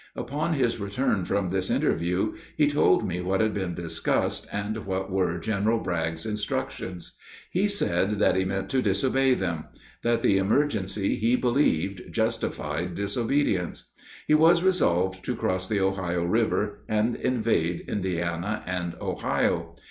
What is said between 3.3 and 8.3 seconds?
had been discussed, and what were General Bragg's instructions. He said